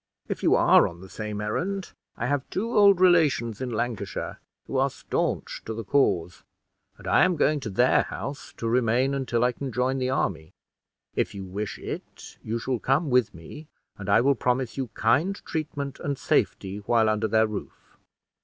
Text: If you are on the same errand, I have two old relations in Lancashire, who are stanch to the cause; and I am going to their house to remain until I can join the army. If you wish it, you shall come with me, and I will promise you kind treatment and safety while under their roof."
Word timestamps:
If 0.27 0.41
you 0.41 0.55
are 0.55 0.87
on 0.87 1.01
the 1.01 1.09
same 1.09 1.41
errand, 1.41 1.91
I 2.17 2.25
have 2.25 2.49
two 2.49 2.75
old 2.75 2.99
relations 2.99 3.61
in 3.61 3.69
Lancashire, 3.69 4.39
who 4.65 4.77
are 4.77 4.89
stanch 4.89 5.61
to 5.65 5.75
the 5.75 5.83
cause; 5.83 6.43
and 6.97 7.05
I 7.05 7.23
am 7.23 7.35
going 7.35 7.59
to 7.59 7.69
their 7.69 8.01
house 8.01 8.51
to 8.57 8.67
remain 8.67 9.13
until 9.13 9.43
I 9.43 9.51
can 9.51 9.71
join 9.71 9.99
the 9.99 10.09
army. 10.09 10.53
If 11.15 11.35
you 11.35 11.45
wish 11.45 11.77
it, 11.77 12.39
you 12.41 12.57
shall 12.57 12.79
come 12.79 13.11
with 13.11 13.35
me, 13.35 13.67
and 13.95 14.09
I 14.09 14.21
will 14.21 14.33
promise 14.33 14.75
you 14.75 14.87
kind 14.95 15.35
treatment 15.45 15.99
and 15.99 16.17
safety 16.17 16.77
while 16.77 17.07
under 17.07 17.27
their 17.27 17.45
roof." 17.45 17.99